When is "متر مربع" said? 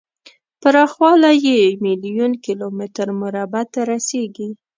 2.77-3.63